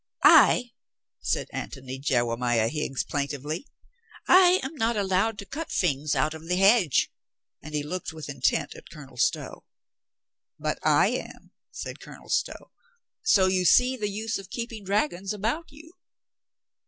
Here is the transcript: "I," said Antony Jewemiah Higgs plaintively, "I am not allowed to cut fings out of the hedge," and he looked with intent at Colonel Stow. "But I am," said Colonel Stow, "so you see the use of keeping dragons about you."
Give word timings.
"I," 0.23 0.71
said 1.19 1.47
Antony 1.53 1.99
Jewemiah 1.99 2.69
Higgs 2.69 3.03
plaintively, 3.03 3.67
"I 4.27 4.59
am 4.63 4.73
not 4.73 4.97
allowed 4.97 5.37
to 5.37 5.45
cut 5.45 5.69
fings 5.69 6.15
out 6.15 6.33
of 6.33 6.47
the 6.47 6.55
hedge," 6.55 7.11
and 7.61 7.75
he 7.75 7.83
looked 7.83 8.11
with 8.11 8.27
intent 8.27 8.73
at 8.73 8.89
Colonel 8.89 9.17
Stow. 9.17 9.63
"But 10.57 10.79
I 10.81 11.09
am," 11.09 11.51
said 11.69 11.99
Colonel 11.99 12.29
Stow, 12.29 12.71
"so 13.21 13.45
you 13.45 13.63
see 13.63 13.95
the 13.95 14.09
use 14.09 14.39
of 14.39 14.49
keeping 14.49 14.83
dragons 14.83 15.33
about 15.33 15.65
you." 15.71 15.91